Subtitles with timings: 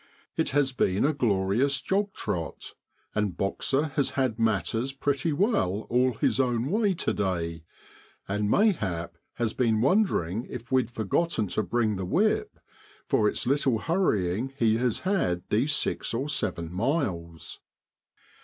[0.35, 2.55] It has been a glorious APRIL IN BROADLAND.
[2.55, 2.75] 35 jog trot;
[3.13, 7.63] and Boxer has had matters pretty well all his own way to day,
[8.27, 12.57] and, may hap, has been wondering if we'd forgotten to bring the whip,
[13.05, 17.59] for it's little hurrying he has had these six or seven miles.